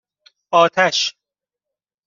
آتش 0.51 1.15